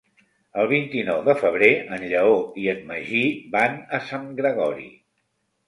[0.61, 3.23] El vint-i-nou de febrer en Lleó i en Magí
[3.59, 4.93] van a Sant Gregori.